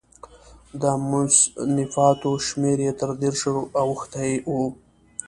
[0.81, 4.51] د مصنفاتو شمېر یې تر دېرشو اوښتی و.